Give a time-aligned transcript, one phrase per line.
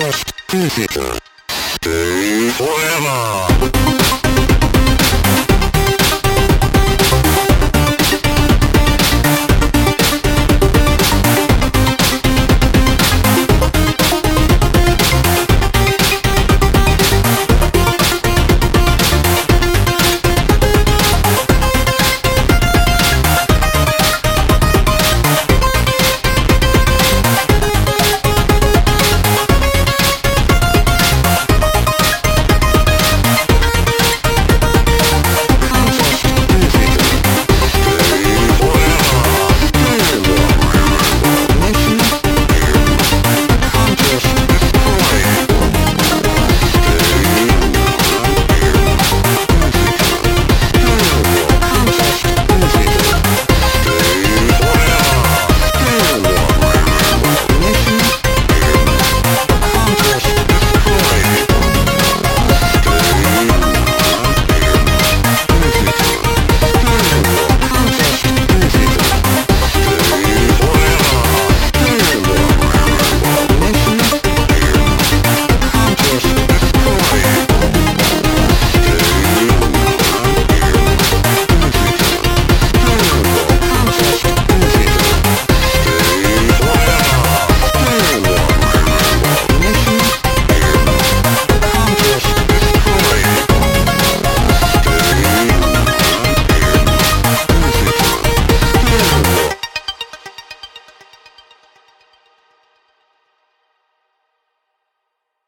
[0.00, 1.18] Digital.
[1.48, 3.99] Stay forever.